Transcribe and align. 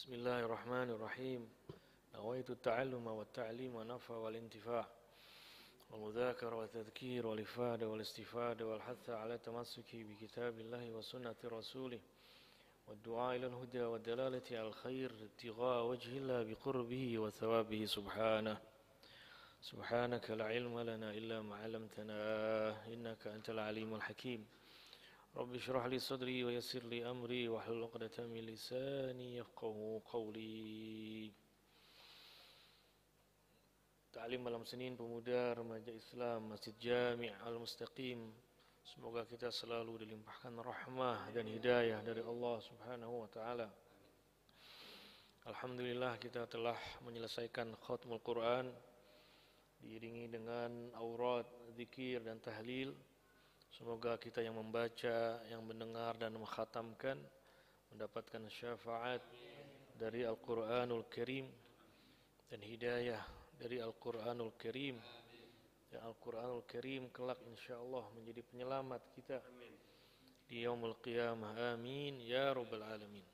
بسم 0.00 0.14
الله 0.14 0.40
الرحمن 0.40 0.90
الرحيم. 0.90 1.48
نويت 2.14 2.50
التعلم 2.50 3.06
والتعليم 3.06 3.74
والنفع 3.74 4.14
والانتفاع 4.14 4.86
والمذاكرة 5.90 6.54
والتذكير 6.56 7.26
والإفادة 7.26 7.88
والاستفادة 7.88 8.66
والحث 8.66 9.10
على 9.10 9.34
التمسك 9.34 9.96
بكتاب 9.96 10.58
الله 10.58 10.90
وسنة 10.90 11.34
رسوله 11.44 12.00
والدعاء 12.88 13.36
إلى 13.36 13.46
الهدى 13.46 13.82
والدلالة 13.82 14.42
على 14.50 14.68
الخير 14.68 15.10
ابتغاء 15.10 15.86
وجه 15.86 16.18
الله 16.18 16.42
بقربه 16.42 17.18
وثوابه. 17.18 17.84
سبحانه. 17.84 18.56
سبحانك 19.60 20.30
لا 20.30 20.44
علم 20.44 20.80
لنا 20.80 21.10
إلا 21.10 21.42
ما 21.42 21.56
علمتنا. 21.56 22.86
إنك 22.86 23.26
أنت 23.26 23.50
العليم 23.50 23.94
الحكيم. 23.94 24.46
رب 25.35 25.55
اشرح 25.55 25.85
لي 25.85 25.99
صدري 25.99 26.43
ويسر 26.43 26.83
لي 26.83 27.09
أمري 27.09 27.47
واحلل 27.47 27.83
عقدة 27.83 28.27
من 28.27 28.39
لساني 28.39 29.37
يفقه 29.37 30.01
قولي 30.05 31.31
Ta'lim 34.15 34.47
malam 34.47 34.63
Senin 34.63 34.95
Pemuda 34.95 35.59
Remaja 35.59 35.91
Islam 35.91 36.47
Masjid 36.47 36.71
Jami' 36.79 37.35
Al-Mustaqim 37.43 38.31
Semoga 38.85 39.25
kita 39.25 39.49
selalu 39.49 40.05
dilimpahkan 40.05 40.61
rahmah 40.61 41.33
dan 41.33 41.49
hidayah 41.49 42.05
dari 42.05 42.21
Allah 42.21 42.61
Subhanahu 42.61 43.25
wa 43.25 43.29
taala. 43.33 43.65
Alhamdulillah 45.49 46.21
kita 46.21 46.45
telah 46.45 46.77
menyelesaikan 47.01 47.73
khatmul 47.81 48.21
Quran 48.21 48.69
diiringi 49.81 50.29
dengan 50.29 50.93
aurat, 51.01 51.49
zikir 51.73 52.21
dan 52.21 52.37
tahlil. 52.37 52.93
Semoga 53.70 54.18
kita 54.18 54.42
yang 54.42 54.58
membaca, 54.58 55.38
yang 55.46 55.62
mendengar 55.62 56.18
dan 56.18 56.34
mengkhatamkan 56.34 57.18
mendapatkan 57.90 58.46
syafaat 58.50 59.22
dari 59.98 60.26
Al-Qur'anul 60.26 61.06
Karim 61.10 61.46
dan 62.50 62.60
hidayah 62.66 63.22
dari 63.60 63.78
Al-Quranul 63.78 64.58
Karim. 64.58 64.98
Dan 65.90 66.02
Al-Quranul 66.06 66.66
Karim 66.66 67.10
kelak 67.14 67.38
insyaAllah 67.46 68.10
menjadi 68.14 68.42
penyelamat 68.46 69.02
kita 69.14 69.38
di 70.50 70.66
yaumul 70.66 70.98
qiyamah. 70.98 71.74
Amin. 71.74 72.18
Ya 72.22 72.50
rabbal 72.50 72.82
alamin. 72.82 73.26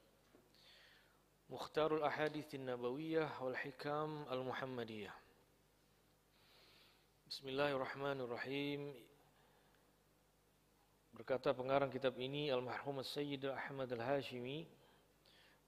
Mukhtarul 1.46 2.02
Ahadithin 2.02 2.66
Nabawiyah 2.66 3.40
wal 3.40 3.56
Hikam 3.56 4.26
Al-Muhammadiyah. 4.28 5.14
Bismillahirrahmanirrahim 7.30 9.15
Berkata 11.26 11.58
pengarang 11.58 11.90
kitab 11.90 12.14
ini 12.22 12.54
Al-Mahrum 12.54 13.02
Sayyid 13.02 13.50
Ahmad 13.50 13.90
Al-Hashimi 13.90 14.62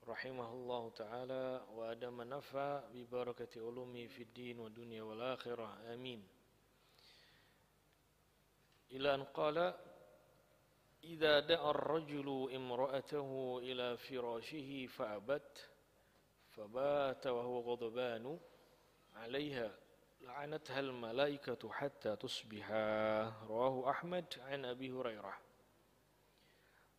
رحمه 0.07 0.51
الله 0.55 0.83
تعالى 0.91 1.47
وأدم 1.75 2.23
نفع 2.23 2.81
ببركة 2.95 3.53
علومه 3.59 4.07
في 4.07 4.23
الدين 4.23 4.59
والدنيا 4.63 5.03
والآخرة 5.03 5.67
آمين 5.95 6.23
إلى 8.95 9.15
أن 9.15 9.23
قال 9.35 9.75
إذا 11.05 11.41
دعا 11.51 11.71
الرجل 11.71 12.55
امرأته 12.55 13.59
إلى 13.59 13.97
فراشه 13.97 14.87
فأبت 14.87 15.71
فبات 16.55 17.27
وهو 17.27 17.61
غضبان 17.61 18.39
عليها 19.15 19.75
لعنتها 20.21 20.81
الملائكة 20.81 21.73
حتى 21.73 22.17
تصبح 22.17 22.71
رواه 23.51 23.91
أحمد 23.91 24.27
عن 24.39 24.65
أبي 24.65 24.93
هريرة 24.95 25.48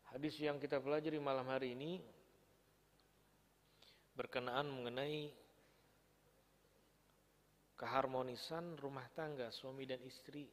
Hadis 0.10 0.42
yang 0.42 0.58
kita 0.58 0.82
pelajari 0.82 1.22
malam 1.22 1.46
hari 1.46 1.78
ini 1.78 2.02
berkenaan 4.18 4.66
mengenai 4.66 5.30
keharmonisan 7.78 8.74
rumah 8.82 9.06
tangga 9.14 9.54
suami 9.54 9.86
dan 9.86 10.02
istri. 10.02 10.50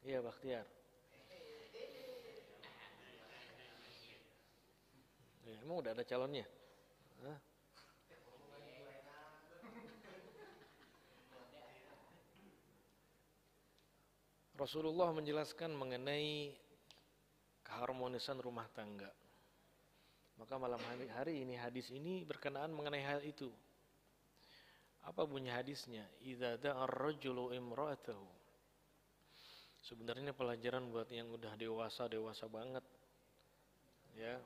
Iya, 0.00 0.24
Bakhtiar. 0.24 0.64
Ya, 5.44 5.54
emang 5.60 5.84
udah 5.84 5.92
ada 5.92 6.04
calonnya? 6.08 6.48
Hah? 7.20 7.38
Rasulullah 14.56 15.12
menjelaskan 15.12 15.76
mengenai 15.76 16.56
keharmonisan 17.70 18.42
rumah 18.42 18.66
tangga. 18.74 19.06
Maka 20.42 20.58
malam 20.58 20.82
hari, 20.82 21.06
hari 21.14 21.34
ini 21.46 21.54
hadis 21.54 21.94
ini 21.94 22.26
berkenaan 22.26 22.74
mengenai 22.74 23.06
hal 23.06 23.22
itu. 23.22 23.46
Apa 25.06 25.22
bunyi 25.22 25.54
hadisnya? 25.54 26.02
Idza 26.26 26.58
da'a 26.58 26.82
ar-rajulu 26.82 27.54
imra'atahu. 27.54 28.26
Sebenarnya 29.86 30.34
pelajaran 30.34 30.90
buat 30.90 31.08
yang 31.08 31.30
udah 31.30 31.54
dewasa, 31.56 32.10
dewasa 32.10 32.50
banget. 32.50 32.84
Ya. 34.18 34.36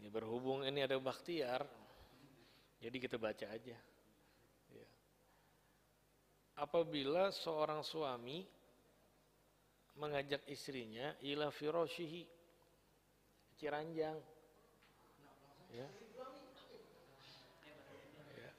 Ya 0.00 0.08
berhubung 0.08 0.64
ini 0.64 0.80
ada 0.80 0.96
bakhtiar, 0.96 1.68
jadi 2.80 2.96
kita 2.96 3.20
baca 3.20 3.44
aja. 3.52 3.76
Apabila 6.60 7.32
seorang 7.32 7.80
suami 7.80 8.44
mengajak 9.96 10.44
istrinya 10.44 11.16
ila 11.24 11.48
firashihi 11.48 12.28
ciranjang 13.56 14.20
ya. 15.72 15.88
ya. 18.36 18.50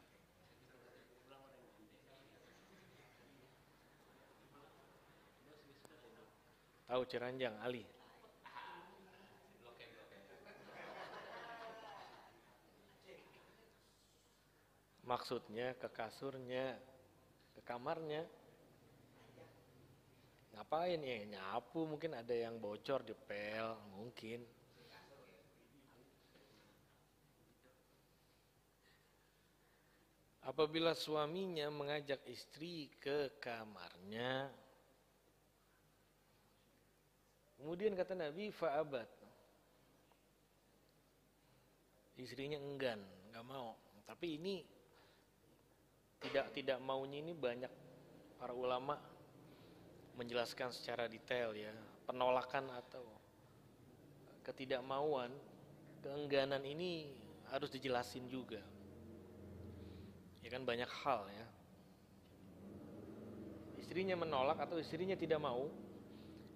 Tahu 6.90 7.01
ciranjang 7.06 7.53
Ali? 7.61 7.85
Maksudnya 15.06 15.75
ke 15.75 15.91
kasurnya, 15.91 16.79
ke 17.61 17.69
kamarnya, 17.69 18.25
Ngapain 20.61 20.99
ya? 20.99 21.17
Nyapu 21.25 21.88
mungkin 21.88 22.11
ada 22.13 22.35
yang 22.35 22.59
bocor 22.59 23.01
di 23.07 23.16
pel, 23.16 23.73
mungkin. 23.95 24.44
Apabila 30.41 30.97
suaminya 30.97 31.69
mengajak 31.69 32.25
istri 32.25 32.89
ke 32.97 33.38
kamarnya, 33.41 34.49
kemudian 37.61 37.93
kata 37.93 38.17
Nabi 38.17 38.49
fa'abat. 38.49 39.09
Istrinya 42.22 42.57
enggan, 42.57 42.99
nggak 43.33 43.45
mau. 43.45 43.78
Tapi 44.05 44.38
ini 44.38 44.61
tidak 46.22 46.54
tidak 46.54 46.78
maunya 46.80 47.20
ini 47.20 47.34
banyak 47.34 47.72
para 48.38 48.54
ulama 48.54 48.98
menjelaskan 50.16 50.70
secara 50.70 51.09
detail 51.09 51.54
ya 51.58 51.74
penolakan 52.06 52.70
atau 52.78 53.06
ketidakmauan 54.46 55.34
keengganan 56.02 56.66
ini 56.66 57.14
harus 57.54 57.70
dijelasin 57.70 58.26
juga. 58.26 58.62
Ya 60.42 60.50
kan 60.50 60.66
banyak 60.66 60.90
hal 60.90 61.30
ya. 61.30 61.48
Istrinya 63.78 64.18
menolak 64.18 64.58
atau 64.58 64.82
istrinya 64.82 65.14
tidak 65.14 65.38
mau 65.38 65.70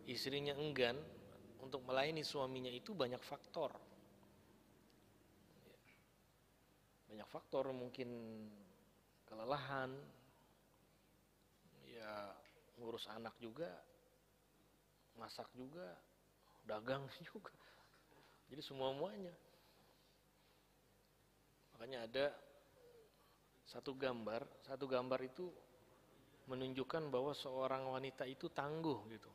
istrinya 0.06 0.54
enggan 0.58 0.98
untuk 1.62 1.82
melayani 1.86 2.26
suaminya 2.26 2.70
itu 2.70 2.94
banyak 2.98 3.22
faktor. 3.22 3.74
Banyak 7.10 7.28
faktor 7.30 7.70
mungkin 7.76 8.10
kelelahan 9.36 9.92
ya 11.92 12.32
ngurus 12.80 13.12
anak 13.12 13.36
juga 13.44 13.68
masak 15.20 15.52
juga 15.52 15.92
dagang 16.64 17.04
juga. 17.28 17.52
Jadi 18.48 18.62
semua 18.64 18.96
muanya 18.96 19.36
makanya 21.76 22.08
ada 22.08 22.26
satu 23.68 23.92
gambar 24.00 24.48
satu 24.64 24.88
gambar 24.88 25.20
itu 25.28 25.52
menunjukkan 26.48 27.12
bahwa 27.12 27.36
seorang 27.36 27.92
wanita 27.92 28.24
itu 28.24 28.48
tangguh 28.48 29.04
gitu. 29.12 29.28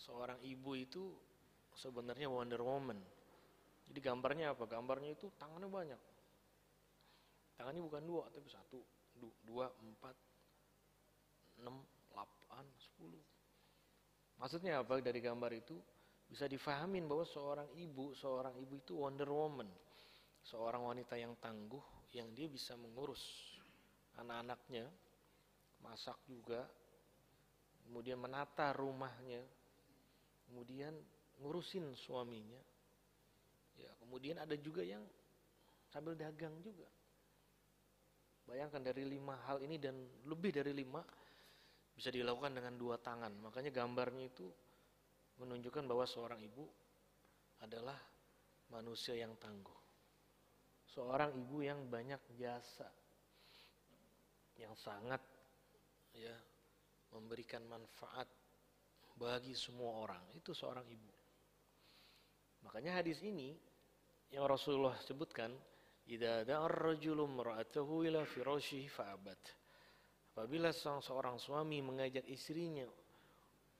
Seorang 0.00 0.40
ibu 0.40 0.72
itu 0.72 1.12
sebenarnya 1.76 2.32
Wonder 2.32 2.64
Woman. 2.64 2.96
Jadi 3.84 4.00
gambarnya 4.00 4.56
apa? 4.56 4.64
Gambarnya 4.64 5.12
itu 5.12 5.28
tangannya 5.36 5.68
banyak. 5.68 6.00
Tangannya 7.60 7.82
bukan 7.84 8.02
dua 8.08 8.24
tapi 8.32 8.48
satu 8.48 8.80
dua 9.44 9.68
empat 9.68 10.16
enam 11.60 11.84
8, 12.16 12.64
10. 12.98 14.40
Maksudnya 14.40 14.80
apa 14.80 14.96
dari 15.04 15.20
gambar 15.20 15.52
itu? 15.52 15.76
bisa 16.30 16.46
difahamin 16.46 17.10
bahwa 17.10 17.26
seorang 17.26 17.68
ibu, 17.74 18.14
seorang 18.14 18.54
ibu 18.62 18.78
itu 18.78 18.94
Wonder 18.94 19.26
Woman, 19.26 19.66
seorang 20.46 20.86
wanita 20.86 21.18
yang 21.18 21.34
tangguh, 21.42 21.82
yang 22.14 22.30
dia 22.30 22.46
bisa 22.46 22.78
mengurus 22.78 23.18
anak-anaknya, 24.14 24.86
masak 25.82 26.14
juga, 26.30 26.70
kemudian 27.82 28.22
menata 28.22 28.70
rumahnya, 28.78 29.42
kemudian 30.46 30.94
ngurusin 31.42 31.98
suaminya. 31.98 32.62
Ya, 33.74 33.90
kemudian 33.98 34.38
ada 34.38 34.54
juga 34.54 34.86
yang 34.86 35.02
sambil 35.90 36.14
dagang 36.14 36.54
juga. 36.62 36.86
Bayangkan 38.50 38.82
dari 38.82 39.06
lima 39.06 39.38
hal 39.46 39.62
ini 39.62 39.78
dan 39.78 39.94
lebih 40.26 40.50
dari 40.50 40.74
lima 40.74 40.98
bisa 41.94 42.10
dilakukan 42.10 42.50
dengan 42.50 42.74
dua 42.74 42.98
tangan. 42.98 43.30
Makanya 43.38 43.70
gambarnya 43.70 44.26
itu 44.26 44.50
menunjukkan 45.38 45.86
bahwa 45.86 46.02
seorang 46.02 46.42
ibu 46.42 46.66
adalah 47.62 47.94
manusia 48.74 49.14
yang 49.14 49.38
tangguh. 49.38 49.78
Seorang 50.90 51.30
ibu 51.38 51.62
yang 51.62 51.86
banyak 51.86 52.18
jasa, 52.34 52.90
yang 54.58 54.74
sangat 54.74 55.22
ya 56.10 56.34
memberikan 57.14 57.62
manfaat 57.70 58.26
bagi 59.14 59.54
semua 59.54 60.02
orang. 60.02 60.26
Itu 60.34 60.50
seorang 60.50 60.90
ibu. 60.90 61.12
Makanya 62.66 62.98
hadis 62.98 63.22
ini 63.22 63.54
yang 64.34 64.50
Rasulullah 64.50 64.98
sebutkan 65.06 65.54
Idza 66.10 66.42
da'ar 66.42 66.74
rajulu 66.90 67.22
imra'atahu 67.22 68.02
ila 68.10 68.26
fa'abat. 68.26 69.42
Apabila 70.34 70.74
seorang 70.74 71.38
suami 71.38 71.78
mengajak 71.78 72.26
istrinya 72.26 72.86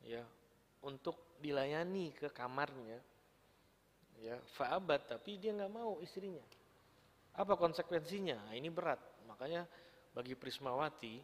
ya 0.06 0.22
untuk 0.86 1.36
dilayani 1.42 2.14
ke 2.14 2.30
kamarnya 2.32 2.98
ya 4.20 4.36
fa'abat 4.54 5.16
tapi 5.16 5.42
dia 5.42 5.50
nggak 5.56 5.72
mau 5.74 5.98
istrinya. 5.98 6.42
Apa 7.34 7.58
konsekuensinya? 7.58 8.50
Nah, 8.50 8.54
ini 8.54 8.70
berat. 8.70 8.98
Makanya 9.26 9.66
bagi 10.14 10.34
Prismawati 10.34 11.18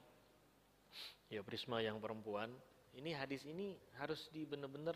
ya 1.31 1.43
Prisma 1.43 1.83
yang 1.83 1.99
perempuan, 1.99 2.51
ini 2.95 3.11
hadis 3.15 3.43
ini 3.47 3.75
harus 3.99 4.31
di 4.31 4.47
benar-benar 4.47 4.95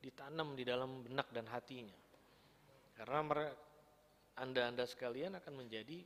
ditanam 0.00 0.56
di 0.56 0.64
dalam 0.64 1.04
benak 1.04 1.28
dan 1.32 1.44
hatinya. 1.48 1.96
Karena 2.96 3.20
mereka 3.20 3.52
anda-anda 4.36 4.84
sekalian 4.84 5.36
akan 5.40 5.64
menjadi 5.64 6.04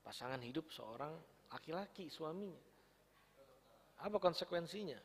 pasangan 0.00 0.40
hidup 0.40 0.72
seorang 0.72 1.12
laki-laki 1.52 2.08
suaminya. 2.08 2.60
Apa 4.00 4.16
konsekuensinya? 4.16 4.96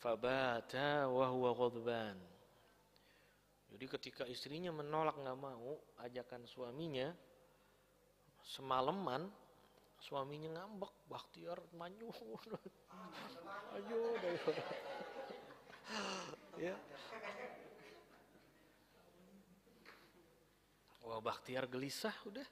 Fabata 0.00 1.08
wa 1.08 1.28
huwa. 1.32 1.52
Jadi 3.70 3.86
ketika 3.86 4.24
istrinya 4.26 4.74
menolak 4.74 5.14
nggak 5.16 5.38
mau 5.38 5.78
ajakan 6.02 6.42
suaminya, 6.44 7.14
semalaman 8.42 9.30
suaminya 10.02 10.58
ngambek, 10.58 10.92
Bakhtiar 11.06 11.60
maju. 11.76 12.10
maju 13.72 14.00
ya. 16.64 16.74
Wah 21.04 21.20
Bakhtiar 21.20 21.64
gelisah 21.68 22.14
udah. 22.28 22.48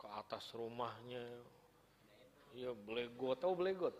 Ke 0.00 0.06
atas 0.20 0.52
rumahnya. 0.52 1.24
Ya 2.54 2.70
belegot, 2.72 3.40
tahu 3.42 3.58
belegot? 3.58 3.96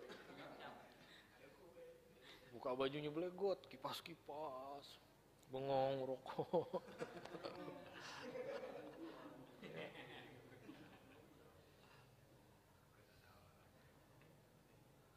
Buka 2.54 2.70
bajunya 2.78 3.10
belegot, 3.10 3.58
kipas-kipas. 3.66 4.86
Bengong 5.50 6.06
rokok. 6.06 6.82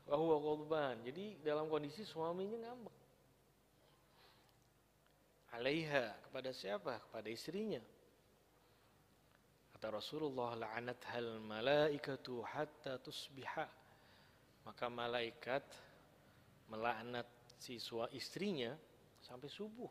Bahwa 0.07 0.35
korban. 0.39 0.95
Jadi 1.03 1.37
dalam 1.43 1.67
kondisi 1.69 2.07
suaminya 2.07 2.57
ngambek 2.63 3.06
alaiha 5.57 6.13
kepada 6.29 6.53
siapa? 6.53 7.01
Kepada 7.09 7.27
istrinya. 7.27 7.81
Kata 9.73 9.93
Rasulullah 9.93 10.57
la'anat 10.57 11.01
hal 11.13 11.41
malaikatu 11.41 12.41
hatta 12.45 12.97
tusbiha. 13.01 13.67
Maka 14.65 14.85
malaikat 14.89 15.63
melaknat 16.69 17.29
siswa 17.57 18.09
istrinya 18.13 18.73
sampai 19.21 19.49
subuh. 19.49 19.89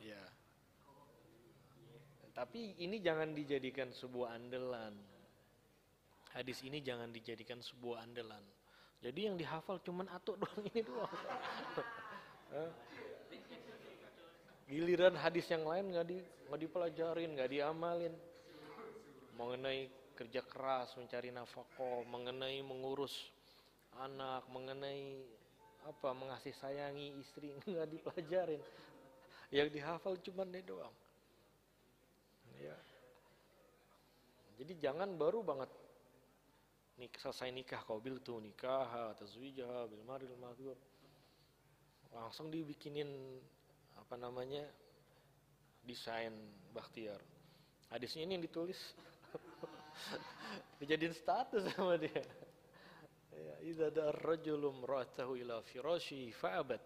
Ya. 0.00 0.20
Tapi 2.32 2.80
ini 2.80 3.04
jangan 3.04 3.36
dijadikan 3.36 3.92
sebuah 3.92 4.32
andalan. 4.32 4.96
Hadis 6.32 6.62
ini 6.62 6.80
jangan 6.80 7.10
dijadikan 7.10 7.60
sebuah 7.60 8.06
andalan. 8.06 8.59
Jadi 9.00 9.20
yang 9.32 9.36
dihafal 9.40 9.80
cuman 9.80 10.06
atuk 10.12 10.36
doang 10.36 10.60
ini 10.68 10.84
doang. 10.84 11.16
Giliran 14.68 15.16
hadis 15.16 15.48
yang 15.48 15.64
lain 15.64 15.90
nggak 15.90 16.06
di 16.06 16.20
nggak 16.20 16.60
dipelajarin, 16.60 17.32
nggak 17.32 17.50
diamalin. 17.50 18.14
Mengenai 19.40 19.88
kerja 20.12 20.44
keras 20.44 20.92
mencari 21.00 21.32
nafkah, 21.32 22.04
mengenai 22.04 22.60
mengurus 22.60 23.32
anak, 24.04 24.44
mengenai 24.52 25.24
apa 25.88 26.12
mengasih 26.12 26.52
sayangi 26.60 27.16
istri 27.16 27.56
nggak 27.72 27.88
dipelajarin. 27.88 28.60
Yang 29.48 29.80
dihafal 29.80 30.14
cuma 30.20 30.44
dia 30.44 30.60
doang. 30.60 30.92
Ya. 32.60 32.76
Jadi 34.60 34.76
jangan 34.76 35.16
baru 35.16 35.40
banget 35.40 35.72
nik 37.00 37.16
selesai 37.16 37.48
nikah 37.48 37.80
kau 37.88 37.96
bil 37.96 38.20
tuh 38.20 38.44
nikah 38.44 39.16
atau 39.16 39.24
zuijah 39.24 39.88
bil 39.88 40.04
maril 40.04 40.36
maghdur 40.36 40.76
langsung 42.12 42.52
dibikinin 42.52 43.08
apa 43.96 44.18
namanya 44.20 44.66
desain 45.86 46.34
Bakhtiar. 46.70 47.18
Hadisnya 47.90 48.22
ini 48.22 48.38
yang 48.38 48.44
ditulis. 48.46 48.78
Dijadiin 50.78 51.14
status 51.14 51.66
sama 51.74 51.98
dia. 51.98 52.22
Ya 53.30 53.54
idza 53.66 53.88
dar-rajulum 53.90 54.86
ra'atahu 54.86 55.38
ila 55.38 55.62
firashi 55.66 56.30
fa'abat. 56.34 56.82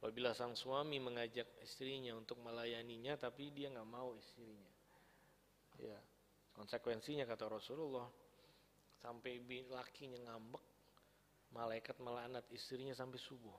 Apabila 0.00 0.32
sang 0.32 0.56
suami 0.56 0.96
mengajak 0.96 1.60
istrinya 1.60 2.16
untuk 2.16 2.40
melayaninya 2.40 3.20
tapi 3.20 3.52
dia 3.52 3.68
nggak 3.68 3.88
mau 3.88 4.16
istrinya. 4.16 4.72
Ya 5.76 5.96
konsekuensinya 6.56 7.28
kata 7.28 7.52
Rasulullah 7.52 8.08
sampai 9.00 9.40
lakinya 9.68 10.20
ngambek 10.28 10.64
malaikat 11.50 11.96
melaknat 11.98 12.46
istrinya 12.54 12.94
sampai 12.94 13.18
subuh. 13.18 13.58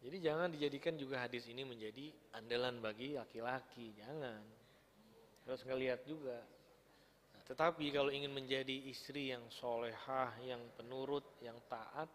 Jadi 0.00 0.16
jangan 0.24 0.48
dijadikan 0.48 0.96
juga 0.96 1.20
hadis 1.20 1.44
ini 1.52 1.60
menjadi 1.60 2.08
andalan 2.32 2.80
bagi 2.80 3.20
laki-laki, 3.20 3.92
jangan. 4.00 4.40
Terus 5.44 5.60
ngelihat 5.68 6.00
juga. 6.08 6.40
Nah, 7.36 7.42
tetapi 7.44 7.84
kalau 7.92 8.08
ingin 8.08 8.32
menjadi 8.32 8.88
istri 8.88 9.28
yang 9.28 9.44
solehah, 9.52 10.32
yang 10.40 10.64
penurut, 10.72 11.28
yang 11.44 11.60
taat, 11.68 12.08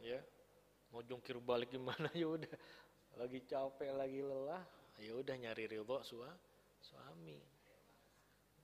ya 0.00 0.16
mau 0.96 1.04
jungkir 1.04 1.36
balik 1.44 1.68
gimana? 1.76 2.08
Ya 2.16 2.24
udah 2.24 2.56
lagi 3.20 3.44
capek 3.44 3.92
lagi 3.92 4.24
lelah 4.24 4.64
ya 4.96 5.12
udah 5.12 5.36
nyari 5.36 5.68
ridho 5.68 6.00
sua, 6.00 6.32
suami 6.80 7.36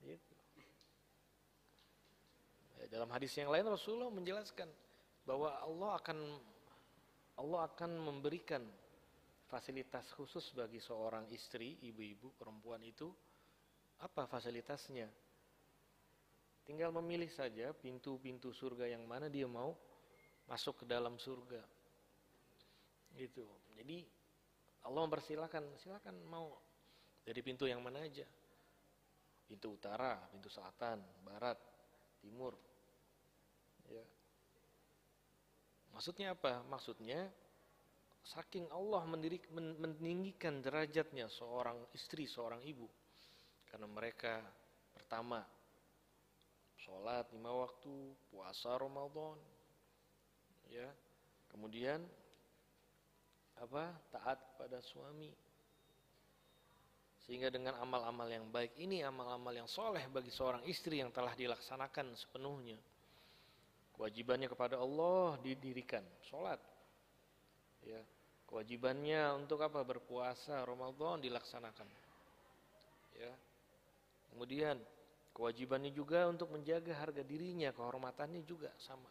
gitu. 0.03 0.35
Dalam 2.89 3.09
hadis 3.13 3.37
yang 3.37 3.53
lain 3.53 3.69
Rasulullah 3.69 4.09
menjelaskan 4.09 4.65
bahwa 5.21 5.53
Allah 5.61 5.91
akan 6.01 6.17
Allah 7.39 7.61
akan 7.69 7.91
memberikan 8.01 8.65
fasilitas 9.47 10.09
khusus 10.17 10.51
bagi 10.51 10.81
seorang 10.81 11.29
istri, 11.31 11.77
ibu-ibu, 11.85 12.33
perempuan 12.35 12.81
itu. 12.83 13.07
Apa 14.01 14.25
fasilitasnya? 14.25 15.07
Tinggal 16.65 16.93
memilih 16.93 17.29
saja 17.29 17.73
pintu-pintu 17.73 18.53
surga 18.53 18.85
yang 18.89 19.05
mana 19.05 19.25
dia 19.31 19.49
mau 19.49 19.73
masuk 20.45 20.83
ke 20.83 20.85
dalam 20.85 21.17
surga. 21.17 21.61
Gitu. 23.17 23.45
Jadi 23.77 24.05
Allah 24.85 25.01
mempersilahkan, 25.05 25.63
silakan 25.81 26.15
mau 26.29 26.53
dari 27.25 27.41
pintu 27.41 27.65
yang 27.65 27.81
mana 27.81 28.05
aja. 28.05 28.25
Pintu 29.49 29.73
utara, 29.73 30.13
pintu 30.29 30.45
selatan, 30.45 31.01
barat, 31.25 31.57
timur. 32.21 32.53
Ya, 33.89 34.05
Maksudnya 35.99 36.31
apa? 36.37 36.63
Maksudnya 36.69 37.27
saking 38.23 38.69
Allah 38.69 39.03
mendirik, 39.09 39.49
meninggikan 39.51 40.61
derajatnya 40.61 41.27
seorang 41.27 41.75
istri, 41.91 42.29
seorang 42.29 42.61
ibu. 42.63 42.85
Karena 43.67 43.83
mereka 43.89 44.39
pertama 44.93 45.43
sholat 46.79 47.27
lima 47.35 47.51
waktu, 47.51 48.15
puasa 48.31 48.79
Ramadan, 48.79 49.35
ya, 50.71 50.87
kemudian 51.51 51.99
apa 53.59 53.91
taat 54.15 54.39
pada 54.55 54.79
suami, 54.79 55.35
sehingga 57.29 57.53
dengan 57.53 57.77
amal-amal 57.77 58.25
yang 58.25 58.49
baik 58.49 58.73
ini 58.81 59.05
amal-amal 59.05 59.53
yang 59.53 59.69
soleh 59.69 60.01
bagi 60.09 60.33
seorang 60.33 60.65
istri 60.65 60.97
yang 60.97 61.13
telah 61.13 61.37
dilaksanakan 61.37 62.17
sepenuhnya, 62.17 62.81
kewajibannya 63.93 64.49
kepada 64.49 64.81
Allah 64.81 65.37
didirikan, 65.45 66.01
sholat, 66.25 66.57
ya, 67.85 68.01
kewajibannya 68.49 69.37
untuk 69.37 69.61
apa 69.61 69.85
berpuasa 69.85 70.65
Ramadan 70.65 71.21
dilaksanakan, 71.21 71.85
ya, 73.13 73.29
kemudian 74.33 74.81
Kewajibannya 75.39 75.95
juga 75.95 76.27
untuk 76.27 76.51
menjaga 76.51 76.91
harga 76.99 77.23
dirinya, 77.23 77.71
kehormatannya 77.71 78.43
juga 78.43 78.67
sama. 78.75 79.07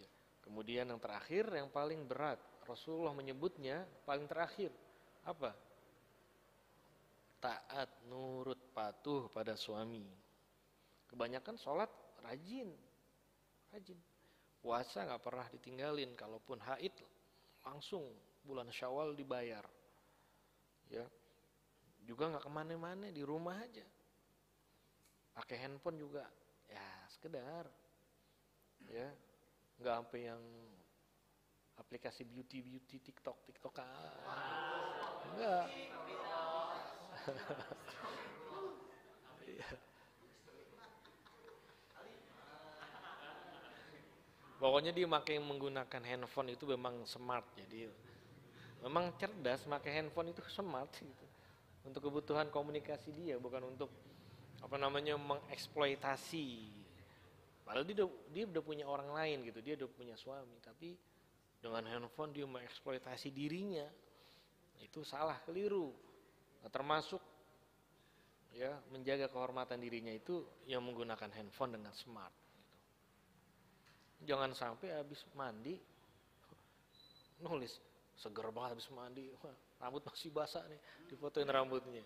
Ya. 0.00 0.08
Kemudian 0.48 0.88
yang 0.88 0.96
terakhir, 0.96 1.44
yang 1.52 1.68
paling 1.68 2.08
berat, 2.08 2.40
Rasulullah 2.64 3.12
menyebutnya 3.12 3.84
paling 4.08 4.24
terakhir 4.24 4.72
apa? 5.28 5.52
Taat, 7.40 8.04
nurut, 8.04 8.60
patuh 8.76 9.32
pada 9.32 9.56
suami. 9.56 10.04
Kebanyakan 11.08 11.56
sholat 11.56 11.88
rajin, 12.20 12.68
rajin. 13.72 13.96
Puasa 14.60 15.08
nggak 15.08 15.24
pernah 15.24 15.48
ditinggalin, 15.48 16.12
kalaupun 16.12 16.60
haid 16.60 16.92
langsung 17.64 18.04
bulan 18.44 18.68
Syawal 18.68 19.16
dibayar. 19.16 19.64
Ya, 20.92 21.08
juga 22.04 22.28
nggak 22.28 22.44
ke 22.44 22.50
mana-mana 22.52 23.08
di 23.08 23.24
rumah 23.24 23.56
aja. 23.56 23.86
Pakai 25.32 25.64
handphone 25.64 25.96
juga. 25.96 26.28
Ya 26.68 26.86
sekedar. 27.08 27.64
Ya. 28.84 29.08
Nggak 29.80 29.94
sampai 29.96 30.20
yang 30.28 30.42
aplikasi 31.80 32.28
beauty 32.28 32.60
beauty 32.60 33.00
TikTok 33.00 33.40
TikTok 33.48 33.80
enggak 35.32 35.64
Pokoknya 44.60 44.92
dia 44.92 45.08
makai 45.08 45.40
menggunakan 45.40 46.04
handphone 46.04 46.52
itu 46.52 46.68
memang 46.68 47.08
smart 47.08 47.48
jadi 47.56 47.88
memang 48.84 49.16
cerdas 49.16 49.64
pakai 49.64 49.96
handphone 49.96 50.36
itu 50.36 50.44
smart 50.52 50.92
gitu. 51.00 51.26
Untuk 51.80 52.04
kebutuhan 52.04 52.52
komunikasi 52.52 53.08
dia 53.16 53.40
bukan 53.40 53.72
untuk 53.72 53.88
apa 54.60 54.76
namanya 54.76 55.16
mengeksploitasi. 55.16 56.76
Padahal 57.64 57.88
dia 57.88 58.04
udah, 58.04 58.08
dia 58.36 58.44
udah 58.52 58.60
punya 58.60 58.84
orang 58.84 59.08
lain 59.16 59.48
gitu 59.48 59.64
dia 59.64 59.80
udah 59.80 59.88
punya 59.88 60.12
suami 60.20 60.60
tapi 60.60 60.92
dengan 61.60 61.88
handphone 61.88 62.36
dia 62.36 62.44
mengeksploitasi 62.44 63.32
dirinya. 63.32 63.88
Itu 64.76 65.08
salah 65.08 65.40
keliru 65.40 66.09
termasuk 66.68 67.22
ya 68.52 68.76
menjaga 68.92 69.30
kehormatan 69.30 69.80
dirinya 69.80 70.12
itu 70.12 70.44
yang 70.68 70.84
menggunakan 70.84 71.30
handphone 71.32 71.80
dengan 71.80 71.94
smart 71.94 72.34
gitu. 72.34 72.76
jangan 74.28 74.52
sampai 74.52 74.92
habis 74.92 75.22
mandi 75.32 75.78
nulis 77.40 77.72
seger 78.20 78.52
banget 78.52 78.76
habis 78.76 78.88
mandi 78.92 79.24
rambut 79.80 80.04
masih 80.04 80.28
basah 80.28 80.60
nih 80.68 80.80
difotoin 81.08 81.48
rambutnya 81.48 82.04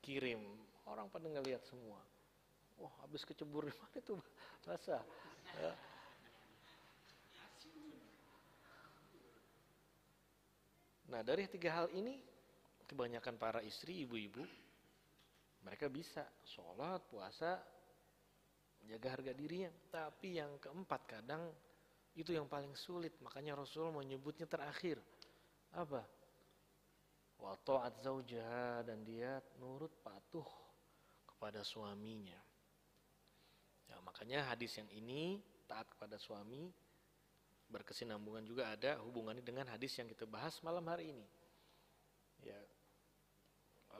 kirim 0.00 0.40
orang 0.88 1.12
pada 1.12 1.28
ngelihat 1.28 1.60
semua 1.68 2.00
wah 2.80 2.94
habis 3.04 3.26
kecebur 3.28 3.68
di 3.68 3.74
mana 3.76 3.96
itu 4.00 4.16
basah 4.64 5.02
ya. 5.60 5.72
nah 11.10 11.20
dari 11.20 11.44
tiga 11.50 11.84
hal 11.84 11.92
ini 11.92 12.29
kebanyakan 12.90 13.38
para 13.38 13.62
istri 13.62 14.02
ibu-ibu 14.02 14.42
mereka 15.62 15.86
bisa 15.86 16.26
sholat 16.42 16.98
puasa 17.06 17.62
menjaga 18.82 19.08
harga 19.14 19.32
dirinya 19.36 19.70
tapi 19.94 20.42
yang 20.42 20.58
keempat 20.58 21.00
kadang 21.06 21.46
itu 22.18 22.34
yang 22.34 22.50
paling 22.50 22.74
sulit 22.74 23.14
makanya 23.22 23.54
Rasul 23.54 23.94
menyebutnya 23.94 24.50
terakhir 24.50 24.98
apa 25.70 26.02
wa 27.40 27.56
ta'at 27.64 28.04
dan 28.84 29.00
dia 29.06 29.40
nurut 29.56 29.90
patuh 30.04 30.44
kepada 31.24 31.64
suaminya. 31.64 32.36
Ya, 33.88 33.96
makanya 34.04 34.52
hadis 34.52 34.76
yang 34.76 34.92
ini 34.92 35.40
taat 35.64 35.88
kepada 35.88 36.20
suami 36.20 36.68
berkesinambungan 37.72 38.44
juga 38.44 38.68
ada 38.76 39.00
hubungannya 39.00 39.40
dengan 39.40 39.64
hadis 39.72 39.96
yang 39.96 40.04
kita 40.04 40.28
bahas 40.28 40.60
malam 40.60 40.84
hari 40.84 41.16
ini. 41.16 41.26
Ya. 42.44 42.60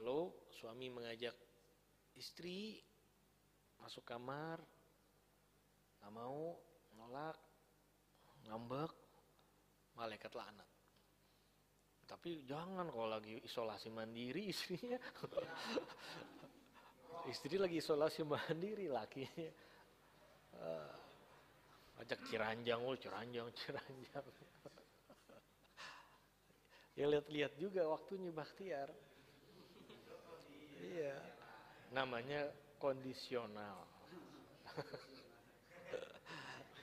Kalau 0.01 0.33
suami 0.49 0.89
mengajak 0.89 1.37
istri 2.17 2.81
masuk 3.77 4.01
kamar, 4.01 4.57
nggak 6.01 6.09
mau, 6.09 6.57
nolak, 6.97 7.37
ngambek, 8.49 8.89
malaikat 9.93 10.33
laknat. 10.33 10.65
Tapi 12.09 12.49
jangan 12.49 12.89
kalau 12.89 13.13
lagi 13.13 13.45
isolasi 13.45 13.93
mandiri 13.93 14.49
istrinya. 14.49 14.97
Istri 17.29 17.61
lagi 17.61 17.77
isolasi 17.77 18.25
mandiri 18.25 18.89
lakinya. 18.89 19.53
Uh, 20.57 22.01
ajak 22.01 22.25
ciranjang 22.25 22.81
oh 22.81 22.97
ciranjang 22.97 23.53
ciranjang. 23.53 24.25
Ya 26.91 27.07
lihat-lihat 27.07 27.55
juga 27.55 27.87
waktunya 27.87 28.35
bakhtiar 28.35 28.91
iya. 30.81 31.15
Namanya 31.93 32.49
kondisional. 32.81 33.85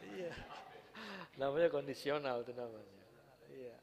Iya. 0.09 0.33
Namanya 1.37 1.69
kondisional 1.69 2.43
itu 2.43 2.53
namanya. 2.55 3.05
Iya. 3.51 3.77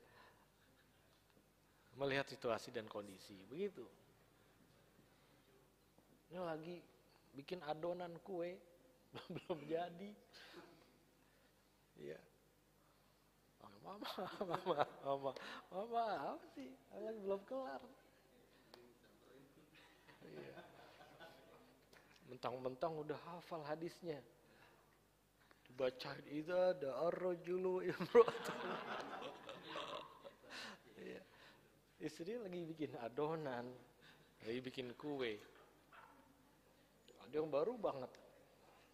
Melihat 1.95 2.27
situasi 2.27 2.72
dan 2.75 2.88
kondisi 2.91 3.36
begitu. 3.48 3.84
Ini 6.31 6.39
lagi 6.41 6.75
bikin 7.36 7.63
adonan 7.63 8.15
kue 8.24 8.55
belum 9.34 9.60
jadi. 9.67 10.12
Iya. 12.00 12.19
Mama 13.86 14.01
mama 14.41 14.81
mama 15.05 15.31
mama 15.69 16.05
apa 16.36 16.45
sih? 16.57 16.74
Lagi 16.89 17.19
belum 17.22 17.41
kelar 17.45 17.79
mentang-mentang 22.29 22.94
udah 23.00 23.20
hafal 23.32 23.63
hadisnya. 23.63 24.20
Dibacain 25.65 26.22
itu 26.29 26.53
ada 26.53 26.94
arrojulu 27.10 27.82
iya. 31.01 31.22
istri 31.98 32.38
lagi 32.38 32.62
bikin 32.70 32.94
adonan 33.01 33.65
lagi 34.46 34.60
bikin 34.62 34.94
kue. 34.94 35.41
Ada 37.25 37.41
yang 37.41 37.50
baru 37.50 37.82
banget. 37.82 38.13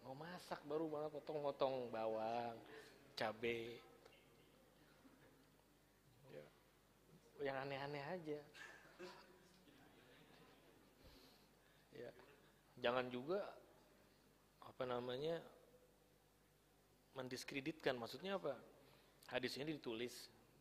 Mau 0.02 0.16
masak 0.16 0.58
baru 0.64 0.88
banget 0.88 1.12
potong-potong 1.20 1.92
bawang 1.92 2.56
cabe. 3.12 3.76
Ya. 6.32 6.46
yang 7.44 7.56
aneh-aneh 7.68 8.04
aja 8.16 8.40
ya 11.92 12.10
jangan 12.82 13.06
juga 13.08 13.40
apa 14.66 14.84
namanya 14.84 15.38
mendiskreditkan. 17.14 17.94
Maksudnya 17.94 18.36
apa? 18.36 18.58
Hadis 19.30 19.54
ini 19.56 19.78
ditulis 19.78 20.12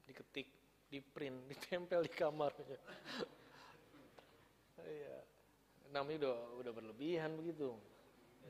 diketik 0.06 0.48
di 0.92 1.02
print 1.02 1.46
ditempel 1.52 2.04
di 2.04 2.12
kamarnya 2.12 2.76
iya. 4.84 5.24
Namanya 5.92 6.28
udah 6.28 6.36
udah 6.64 6.72
berlebihan 6.76 7.36
begitu. 7.36 7.76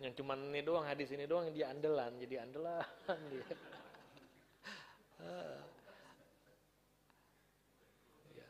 Yang 0.01 0.13
cuma 0.21 0.37
ini 0.39 0.61
doang 0.65 0.85
hadis 0.87 1.11
ini 1.13 1.27
doang 1.29 1.53
dia 1.53 1.69
andalan 1.69 2.17
jadi 2.17 2.41
andalan 2.47 2.85
dia 3.27 3.43
ya. 8.39 8.47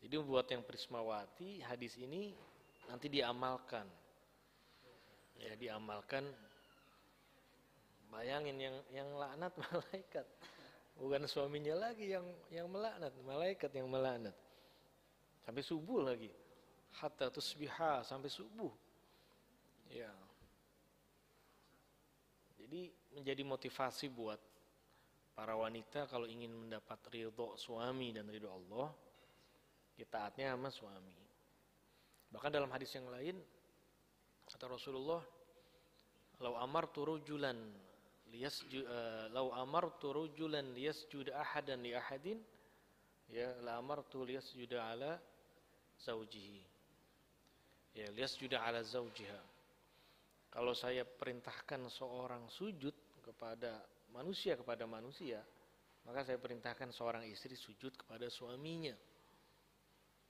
jadi 0.00 0.16
buat 0.24 0.48
yang 0.48 0.64
Prismawati 0.64 1.60
hadis 1.62 2.00
ini 2.00 2.32
nanti 2.88 3.06
diamalkan. 3.08 3.86
Ya 5.40 5.52
diamalkan. 5.58 6.24
Bayangin 8.08 8.56
yang 8.60 8.76
yang 8.94 9.08
laknat 9.18 9.52
malaikat. 9.64 10.26
Bukan 10.94 11.26
suaminya 11.26 11.74
lagi 11.74 12.14
yang 12.14 12.26
yang 12.54 12.70
melaknat 12.70 13.10
malaikat 13.26 13.70
yang 13.74 13.90
melaknat. 13.90 14.34
Sampai 15.42 15.62
subuh 15.66 16.00
lagi. 16.06 16.30
Hatta 16.94 17.26
tusbiha 17.28 18.06
sampai 18.06 18.30
subuh. 18.30 18.70
Ya, 19.90 20.10
Jadi 22.74 22.90
menjadi 23.14 23.42
motivasi 23.46 24.10
buat 24.10 24.40
para 25.36 25.54
wanita 25.54 26.10
kalau 26.10 26.26
ingin 26.26 26.50
mendapat 26.50 26.98
ridho 27.12 27.54
suami 27.54 28.10
dan 28.10 28.26
ridho 28.26 28.50
Allah, 28.50 28.90
kita 29.94 30.10
taatnya 30.10 30.54
sama 30.56 30.70
suami. 30.74 31.23
Bahkan 32.34 32.50
dalam 32.50 32.66
hadis 32.74 32.90
yang 32.98 33.06
lain 33.06 33.38
kata 34.50 34.66
Rasulullah, 34.66 35.22
"Lau 36.42 36.58
amartu 36.58 37.06
rujulan 37.06 37.54
liyasju 38.34 38.82
uh, 38.82 39.30
lau 39.30 39.54
amartu 39.54 40.10
rujulan 40.10 40.74
liyasjuda 40.74 41.30
ahadan 41.38 41.86
li 41.86 41.94
ahadin 41.94 42.42
ya 43.30 43.54
la 43.62 43.78
amartu 43.78 44.26
liyasjuda 44.26 44.82
ala 44.82 45.22
zaujihi." 46.02 46.74
Ya, 47.94 48.10
liyasjuda 48.10 48.58
ala 48.58 48.82
zaujiha. 48.82 49.38
Kalau 50.50 50.74
saya 50.74 51.06
perintahkan 51.06 51.86
seorang 51.86 52.50
sujud 52.50 52.94
kepada 53.22 53.78
manusia 54.10 54.58
kepada 54.58 54.86
manusia, 54.86 55.38
maka 56.02 56.26
saya 56.26 56.38
perintahkan 56.42 56.90
seorang 56.90 57.26
istri 57.30 57.54
sujud 57.54 57.94
kepada 57.94 58.26
suaminya. 58.26 58.94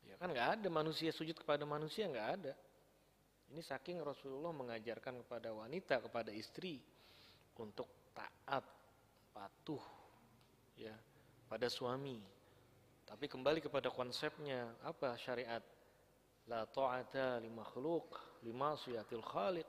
Ya 0.09 0.15
kan 0.21 0.31
nggak 0.31 0.61
ada 0.61 0.69
manusia 0.69 1.11
sujud 1.11 1.37
kepada 1.37 1.65
manusia 1.65 2.07
nggak 2.07 2.31
ada. 2.41 2.53
Ini 3.53 3.61
saking 3.61 4.01
Rasulullah 4.01 4.51
mengajarkan 4.51 5.25
kepada 5.25 5.53
wanita 5.53 6.01
kepada 6.01 6.33
istri 6.33 6.81
untuk 7.61 7.87
taat 8.17 8.65
patuh 9.35 9.83
ya 10.79 10.95
pada 11.47 11.69
suami. 11.69 12.19
Tapi 13.05 13.29
kembali 13.29 13.61
kepada 13.61 13.93
konsepnya 13.93 14.75
apa 14.83 15.15
syariat 15.21 15.63
la 16.49 16.65
ta'ata 16.65 17.39
li 17.41 17.53
makhluk 17.53 18.17
lima 18.43 18.75
suyatil 18.81 19.23
khaliq. 19.23 19.69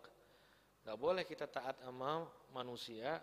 Gak 0.86 0.98
boleh 1.02 1.26
kita 1.26 1.50
taat 1.50 1.82
sama 1.82 2.30
manusia 2.54 3.18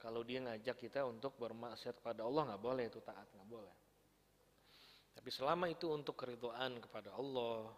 kalau 0.00 0.20
dia 0.20 0.40
ngajak 0.40 0.76
kita 0.76 1.00
untuk 1.08 1.36
bermaksiat 1.40 2.00
kepada 2.00 2.28
Allah 2.28 2.52
nggak 2.52 2.62
boleh 2.64 2.84
itu 2.92 3.00
taat 3.00 3.24
nggak 3.32 3.48
boleh. 3.48 3.83
Tapi 5.14 5.30
selama 5.30 5.70
itu 5.70 5.86
untuk 5.88 6.18
keridhaan 6.18 6.82
kepada 6.82 7.14
Allah, 7.14 7.70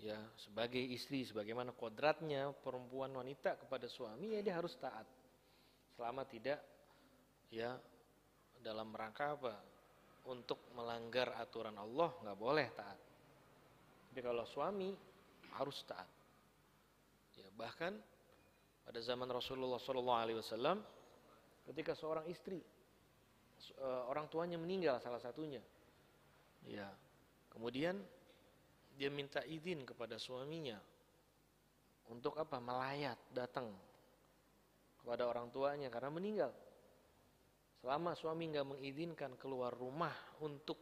ya 0.00 0.16
sebagai 0.40 0.80
istri, 0.80 1.26
sebagaimana 1.26 1.74
kodratnya 1.76 2.54
perempuan 2.54 3.12
wanita 3.12 3.60
kepada 3.60 3.90
suami, 3.90 4.38
ya 4.38 4.40
dia 4.40 4.56
harus 4.56 4.72
taat. 4.78 5.04
Selama 5.98 6.24
tidak, 6.24 6.62
ya 7.52 7.76
dalam 8.62 8.94
rangka 8.94 9.36
apa? 9.36 9.54
Untuk 10.30 10.70
melanggar 10.76 11.34
aturan 11.40 11.76
Allah 11.76 12.14
nggak 12.24 12.38
boleh 12.38 12.66
taat. 12.72 13.00
Tapi 14.10 14.20
kalau 14.22 14.44
suami 14.46 14.90
harus 15.60 15.78
taat. 15.84 16.08
Ya 17.36 17.48
bahkan 17.56 17.96
pada 18.84 18.98
zaman 19.00 19.30
Rasulullah 19.30 19.78
SAW, 19.78 20.82
ketika 21.70 21.94
seorang 21.94 22.26
istri, 22.26 22.58
eh, 22.58 24.02
orang 24.10 24.26
tuanya 24.26 24.58
meninggal 24.58 24.98
salah 24.98 25.22
satunya, 25.22 25.62
Ya. 26.68 26.88
Kemudian 27.48 28.00
dia 28.96 29.08
minta 29.08 29.40
izin 29.44 29.84
kepada 29.88 30.20
suaminya 30.20 30.76
untuk 32.10 32.36
apa? 32.36 32.60
Melayat, 32.60 33.16
datang 33.32 33.72
kepada 35.00 35.24
orang 35.24 35.48
tuanya 35.48 35.88
karena 35.88 36.10
meninggal. 36.12 36.52
Selama 37.80 38.12
suami 38.12 38.52
nggak 38.52 38.68
mengizinkan 38.76 39.32
keluar 39.40 39.72
rumah 39.72 40.12
untuk 40.44 40.76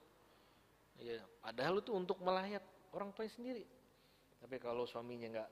ya, 0.99 1.23
padahal 1.39 1.79
itu 1.79 1.95
untuk 1.95 2.19
melayat 2.27 2.65
orang 2.91 3.15
tuanya 3.15 3.31
sendiri. 3.31 3.65
Tapi 4.43 4.57
kalau 4.59 4.83
suaminya 4.83 5.31
nggak 5.31 5.51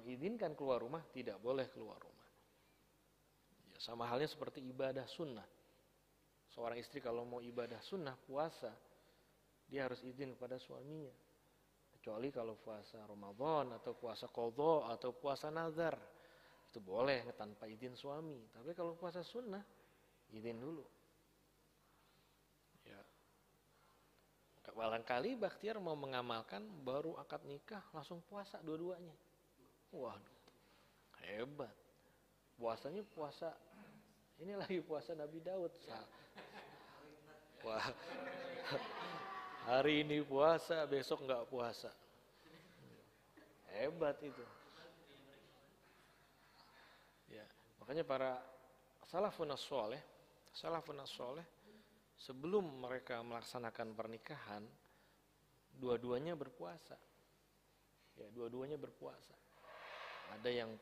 mengizinkan 0.00 0.56
keluar 0.56 0.80
rumah, 0.80 1.04
tidak 1.12 1.36
boleh 1.40 1.68
keluar 1.68 2.00
rumah. 2.00 2.28
Ya, 3.72 3.78
sama 3.80 4.08
halnya 4.08 4.28
seperti 4.28 4.64
ibadah 4.64 5.04
sunnah. 5.08 5.44
Seorang 6.52 6.80
istri 6.80 7.04
kalau 7.04 7.28
mau 7.28 7.44
ibadah 7.44 7.80
sunnah, 7.84 8.16
puasa, 8.16 8.72
dia 9.68 9.84
harus 9.84 10.00
izin 10.00 10.32
kepada 10.32 10.56
suaminya. 10.56 11.12
Kecuali 11.92 12.32
kalau 12.32 12.56
puasa 12.56 13.04
Ramadan 13.04 13.76
atau 13.76 13.92
puasa 13.92 14.24
kodho 14.32 14.88
atau 14.88 15.12
puasa 15.12 15.52
nazar. 15.52 15.92
Itu 16.68 16.80
boleh 16.80 17.24
tanpa 17.36 17.68
izin 17.68 17.92
suami. 17.92 18.48
Tapi 18.52 18.72
kalau 18.72 18.96
puasa 18.96 19.20
sunnah, 19.20 19.60
izin 20.32 20.56
dulu. 20.56 20.84
Ya. 22.88 23.00
Barangkali 24.72 25.34
Bakhtiar 25.36 25.80
mau 25.82 25.96
mengamalkan 25.98 26.64
baru 26.84 27.18
akad 27.18 27.44
nikah 27.44 27.82
langsung 27.92 28.24
puasa 28.28 28.60
dua-duanya. 28.64 29.16
Waduh, 29.90 30.38
hebat. 31.24 31.74
Puasanya 32.60 33.02
puasa, 33.10 33.54
ini 34.38 34.54
lagi 34.54 34.78
puasa 34.84 35.16
Nabi 35.16 35.40
Daud. 35.40 35.72
Wah, 37.66 37.90
Hari 39.68 40.00
ini 40.00 40.24
puasa, 40.24 40.88
besok 40.88 41.28
nggak 41.28 41.44
puasa. 41.52 41.92
Hebat 43.76 44.16
itu. 44.24 44.40
Ya, 47.28 47.44
makanya 47.76 48.00
para 48.00 48.40
salafun 49.12 49.52
soleh, 49.60 50.00
salafun 50.56 51.04
soleh, 51.04 51.44
sebelum 52.16 52.64
mereka 52.80 53.20
melaksanakan 53.20 53.92
pernikahan, 53.92 54.64
dua-duanya 55.76 56.32
berpuasa. 56.32 56.96
Ya, 58.16 58.24
dua-duanya 58.32 58.80
berpuasa. 58.80 59.36
Ada 60.32 60.48
yang 60.48 60.72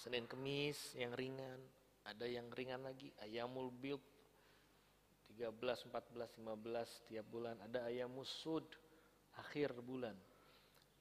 Senin 0.00 0.24
Kemis 0.24 0.96
yang 0.96 1.12
ringan, 1.12 1.60
ada 2.08 2.24
yang 2.24 2.48
ringan 2.56 2.88
lagi, 2.88 3.12
ayamul 3.20 3.68
bilb 3.68 4.00
13, 5.38 5.88
14, 5.88 6.40
15 6.40 7.08
tiap 7.08 7.26
bulan. 7.28 7.56
Ada 7.64 7.88
ayam 7.88 8.12
musud 8.12 8.64
akhir 9.38 9.72
bulan. 9.80 10.14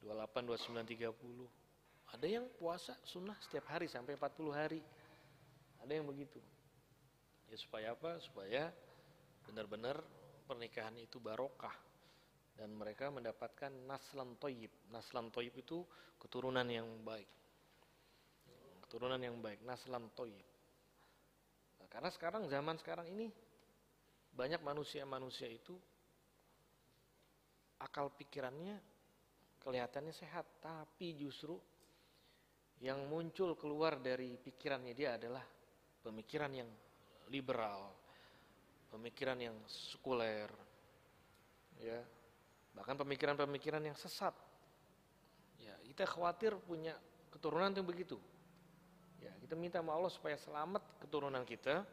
28, 0.01 0.47
29, 0.47 0.83
30. 0.83 2.15
Ada 2.17 2.27
yang 2.27 2.45
puasa 2.59 2.97
sunnah 3.07 3.37
setiap 3.39 3.71
hari 3.71 3.87
sampai 3.87 4.17
40 4.17 4.51
hari. 4.51 4.81
Ada 5.83 5.91
yang 5.99 6.07
begitu. 6.09 6.39
Ya 7.47 7.57
supaya 7.59 7.93
apa? 7.93 8.19
Supaya 8.19 8.71
benar-benar 9.47 9.99
pernikahan 10.47 10.95
itu 10.99 11.19
barokah 11.19 11.73
dan 12.59 12.75
mereka 12.75 13.07
mendapatkan 13.09 13.71
naslan 13.87 14.35
toyib. 14.37 14.69
Naslan 14.91 15.31
toyib 15.31 15.55
itu 15.55 15.81
keturunan 16.19 16.67
yang 16.67 16.85
baik. 17.01 17.27
Keturunan 18.85 19.17
yang 19.17 19.39
baik, 19.39 19.63
naslan 19.63 20.11
toyib. 20.13 20.43
Nah, 21.79 21.87
karena 21.87 22.11
sekarang 22.11 22.45
zaman 22.51 22.75
sekarang 22.77 23.07
ini 23.07 23.31
banyak 24.31 24.63
manusia-manusia 24.63 25.51
itu 25.51 25.75
akal 27.81 28.13
pikirannya 28.13 28.79
kelihatannya 29.61 30.13
sehat, 30.13 30.45
tapi 30.57 31.13
justru 31.13 31.53
yang 32.81 33.05
muncul 33.05 33.53
keluar 33.53 34.01
dari 34.01 34.33
pikirannya 34.41 34.93
dia 34.97 35.21
adalah 35.21 35.45
pemikiran 36.01 36.49
yang 36.49 36.69
liberal, 37.29 37.93
pemikiran 38.89 39.37
yang 39.37 39.53
sekuler, 39.69 40.49
ya, 41.77 42.01
bahkan 42.73 42.97
pemikiran-pemikiran 42.97 43.85
yang 43.85 43.93
sesat. 43.93 44.33
Ya, 45.61 45.77
kita 45.85 46.09
khawatir 46.09 46.57
punya 46.57 46.97
keturunan 47.29 47.69
yang 47.69 47.85
begitu. 47.85 48.17
Ya, 49.21 49.29
kita 49.37 49.53
minta 49.53 49.77
sama 49.77 49.93
Allah 49.93 50.09
supaya 50.09 50.33
selamat 50.41 50.81
keturunan 51.05 51.45
kita 51.45 51.85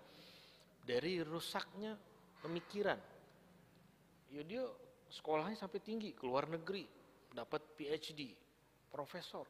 dari 0.89 1.21
rusaknya 1.21 2.01
pemikiran. 2.43 2.99
Ya 4.29 4.43
dia 4.45 4.65
sekolahnya 5.09 5.57
sampai 5.57 5.81
tinggi, 5.81 6.13
keluar 6.13 6.45
negeri, 6.47 6.85
dapat 7.33 7.65
PhD, 7.77 8.37
profesor. 8.93 9.49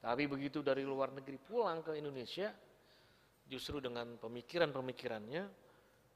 Tapi 0.00 0.24
begitu 0.24 0.64
dari 0.64 0.80
luar 0.80 1.12
negeri 1.12 1.36
pulang 1.36 1.84
ke 1.84 1.92
Indonesia, 2.00 2.48
justru 3.44 3.84
dengan 3.84 4.16
pemikiran-pemikirannya 4.16 5.44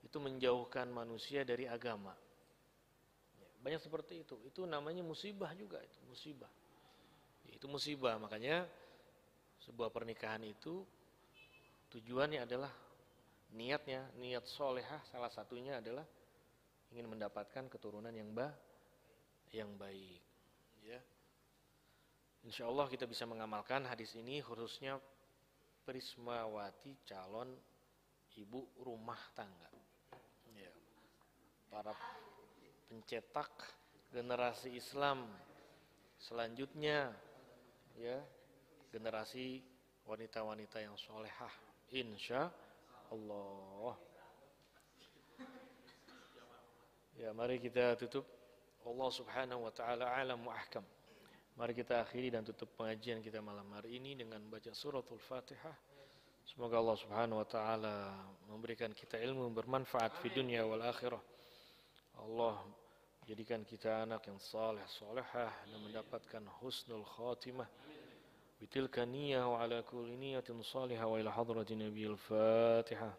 itu 0.04 0.18
menjauhkan 0.20 0.88
manusia 0.88 1.44
dari 1.44 1.68
agama. 1.68 2.16
Ya, 3.36 3.48
banyak 3.60 3.80
seperti 3.84 4.24
itu. 4.24 4.40
Itu 4.48 4.64
namanya 4.64 5.04
musibah 5.04 5.52
juga 5.52 5.80
itu, 5.84 5.98
musibah. 6.08 6.48
Ya, 7.44 7.52
itu 7.60 7.66
musibah, 7.68 8.16
makanya 8.16 8.64
sebuah 9.64 9.92
pernikahan 9.92 10.44
itu 10.44 10.84
tujuannya 11.92 12.44
adalah 12.44 12.72
niatnya, 13.54 14.10
niat 14.18 14.44
solehah 14.50 15.00
salah 15.08 15.30
satunya 15.30 15.78
adalah 15.78 16.04
ingin 16.90 17.06
mendapatkan 17.06 17.70
keturunan 17.70 18.10
yang 18.10 18.34
ba 18.34 18.50
yang 19.54 19.70
baik. 19.78 20.22
Ya. 20.82 21.00
Insya 22.44 22.66
Allah 22.68 22.90
kita 22.90 23.06
bisa 23.06 23.24
mengamalkan 23.24 23.86
hadis 23.86 24.12
ini 24.18 24.42
khususnya 24.42 24.98
Prismawati 25.84 26.96
calon 27.06 27.54
ibu 28.40 28.66
rumah 28.82 29.20
tangga. 29.36 29.70
Ya. 30.56 30.72
Para 31.70 31.94
pencetak 32.90 33.52
generasi 34.10 34.74
Islam 34.74 35.26
selanjutnya 36.18 37.10
ya 37.98 38.18
generasi 38.90 39.62
wanita-wanita 40.06 40.78
yang 40.82 40.96
solehah. 40.98 41.50
Insya 41.94 42.48
Allah. 43.14 43.94
Ya, 47.14 47.30
mari 47.30 47.62
kita 47.62 47.94
tutup. 47.94 48.26
Allah 48.84 49.08
Subhanahu 49.08 49.64
wa 49.64 49.72
taala 49.72 50.12
alam 50.12 50.44
wa 50.44 50.52
ahkam. 50.52 50.84
Mari 51.56 51.72
kita 51.72 52.04
akhiri 52.04 52.34
dan 52.34 52.44
tutup 52.44 52.68
pengajian 52.76 53.22
kita 53.24 53.40
malam 53.40 53.64
hari 53.72 53.96
ini 53.96 54.18
dengan 54.18 54.42
baca 54.50 54.74
suratul 54.74 55.22
Fatihah. 55.22 55.72
Semoga 56.44 56.76
Allah 56.82 56.98
Subhanahu 57.00 57.40
wa 57.40 57.48
taala 57.48 57.96
memberikan 58.50 58.92
kita 58.92 59.16
ilmu 59.16 59.48
bermanfaat 59.56 60.20
di 60.20 60.34
dunia 60.36 60.68
wal 60.68 60.84
akhirah. 60.84 61.22
Allah 62.20 62.60
jadikan 63.24 63.64
kita 63.64 64.04
anak 64.04 64.28
yang 64.28 64.36
saleh 64.36 64.84
salehah 64.84 65.48
dan 65.64 65.80
mendapatkan 65.80 66.44
husnul 66.60 67.08
khatimah. 67.08 67.70
بتلك 68.64 68.98
النية 68.98 69.52
وعلى 69.52 69.82
كل 69.82 70.08
نية 70.08 70.44
صالحة 70.60 71.06
وإلى 71.06 71.32
حضرة 71.32 71.66
النبي 71.70 72.06
الفاتحة. 72.06 73.14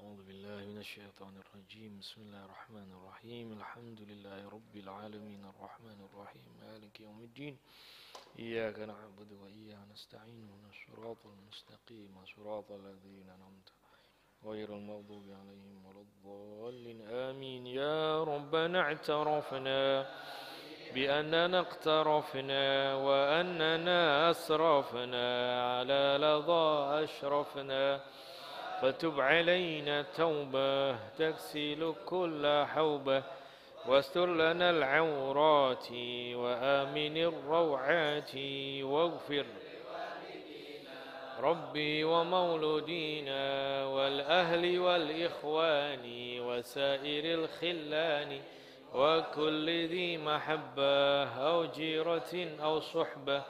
أعوذ 0.00 0.26
بالله 0.26 0.66
من 0.66 0.78
الشيطان 0.78 1.34
الرجيم. 1.42 1.98
بسم 1.98 2.20
الله 2.20 2.44
الرحمن 2.44 2.92
الرحيم. 2.92 3.52
الحمد 3.52 4.00
لله 4.00 4.48
رب 4.48 4.76
العالمين. 4.76 5.44
الرحمن 5.44 6.08
الرحيم. 6.12 6.48
مالك 6.62 7.00
يوم 7.00 7.20
الدين. 7.20 7.58
إياك 8.38 8.78
نعبد 8.78 9.32
وإياك 9.32 9.78
نستعين. 9.92 10.42
من 10.50 10.70
الصراط 10.70 11.26
المستقيم. 11.26 12.24
صراط 12.36 12.72
الذين 12.72 13.28
أنعمت 13.36 13.68
غير 14.44 14.74
المغضوب 14.74 15.24
عليهم 15.40 15.86
ولا 15.86 16.00
الضالين. 16.00 17.02
آمين. 17.02 17.66
يا 17.66 18.24
ربنا 18.24 18.80
اعترفنا. 18.80 20.10
بأننا 20.94 21.58
اقترفنا 21.60 22.94
وأننا 22.94 24.30
أسرفنا 24.30 25.26
على 25.78 26.18
لظى 26.20 27.04
أشرفنا. 27.04 28.00
فتب 28.82 29.20
علينا 29.20 30.02
توبة 30.02 30.92
تكسل 31.18 31.94
كل 32.06 32.64
حوبة 32.74 33.22
واستر 33.86 34.26
لنا 34.34 34.70
العورات 34.70 35.86
وآمن 36.34 37.16
الروعات 37.16 38.30
واغفر 38.82 39.46
ربي 41.40 42.04
ومولودينا 42.04 43.42
والأهل 43.84 44.78
والإخوان 44.78 46.04
وسائر 46.40 47.24
الخلان 47.34 48.40
وكل 48.94 49.66
ذي 49.86 50.16
محبة 50.18 51.24
أو 51.24 51.64
جيرة 51.64 52.32
أو 52.62 52.80
صحبة 52.80 53.42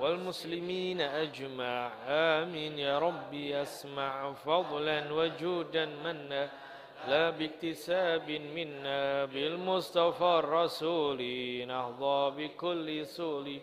والمسلمين 0.00 1.00
أجمع 1.00 1.92
آمين 2.08 2.78
يا 2.78 2.98
ربي 2.98 3.62
أسمع 3.62 4.32
فضلا 4.32 5.12
وجودا 5.12 5.86
منا 5.86 6.50
لا 7.08 7.30
باكتساب 7.30 8.30
منا 8.30 9.24
بالمصطفى 9.24 10.24
الرسول 10.44 11.20
نهضى 11.68 12.48
بكل 12.48 13.06
سول 13.06 13.58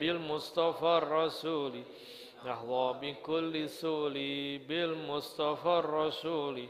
بالمصطفى 0.00 0.98
الرسول 1.02 1.82
نهضى 2.44 3.12
بكل 3.12 3.68
سول 3.68 4.14
بالمصطفى 4.68 5.68
الرسول 5.84 6.66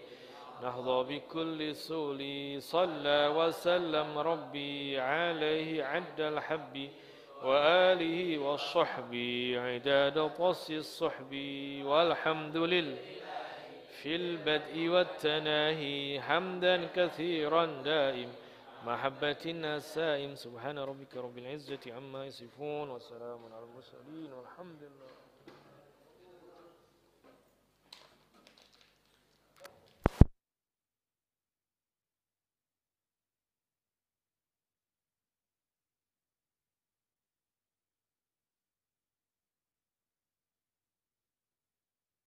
نهضى 0.62 1.18
بكل 1.18 1.74
سول. 1.74 2.22
صلى 2.62 3.32
وسلم 3.36 4.18
ربي 4.18 5.00
عليه 5.00 5.84
عد 5.84 6.20
الحب 6.20 6.88
وآله 7.44 8.38
والصحب. 8.38 9.14
عداد 9.54 10.30
طص 10.38 10.70
الصحب. 10.70 11.32
والحمد 11.84 12.56
لله 12.56 12.98
في 14.02 14.16
البدء 14.16 14.88
والتناهي 14.88 16.20
حمدا 16.20 16.86
كثيرا 16.96 17.64
دائم. 17.82 18.30
محبة 18.86 19.42
النسائم. 19.46 20.34
سبحان 20.34 20.78
ربك 20.78 21.16
رب 21.16 21.38
العزة 21.38 21.84
عما 21.86 22.26
يصفون. 22.26 22.90
وسلام 22.90 23.40
على 23.52 23.64
المرسلين. 23.64 24.32
والحمد 24.32 24.82
لله. 24.82 25.27